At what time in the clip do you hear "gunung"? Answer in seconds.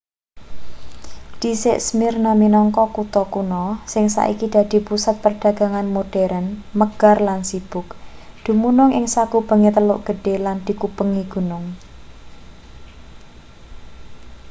11.33-11.65